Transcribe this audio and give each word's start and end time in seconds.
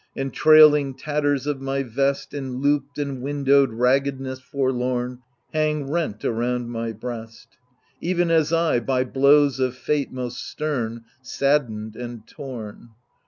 And 0.15 0.33
trailing 0.33 0.95
tatters 0.95 1.45
of 1.45 1.61
my 1.61 1.83
vest, 1.83 2.33
In 2.33 2.55
looped 2.55 2.97
and 2.97 3.21
windowed 3.21 3.71
raggedness 3.71 4.39
forlorn. 4.39 5.19
Hang 5.53 5.91
rent 5.91 6.25
around 6.25 6.71
my 6.71 6.91
breast, 6.91 7.57
Even 8.01 8.31
as 8.31 8.51
I, 8.51 8.79
by 8.79 9.03
blows 9.03 9.59
of 9.59 9.75
Fate 9.75 10.11
most 10.11 10.39
stern 10.43 11.03
Saddened 11.21 11.95
and 11.95 12.25
torn. 12.25 12.89